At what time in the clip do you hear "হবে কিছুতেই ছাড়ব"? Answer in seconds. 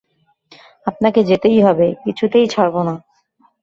1.61-2.75